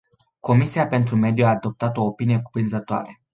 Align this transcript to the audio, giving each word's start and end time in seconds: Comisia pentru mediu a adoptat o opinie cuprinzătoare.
Comisia 0.39 0.87
pentru 0.87 1.15
mediu 1.15 1.45
a 1.45 1.49
adoptat 1.49 1.97
o 1.97 2.03
opinie 2.03 2.41
cuprinzătoare. 2.41 3.21